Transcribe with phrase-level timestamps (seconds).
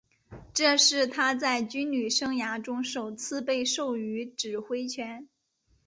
[0.51, 5.27] 这是他在军旅生涯中首次被授予指挥权。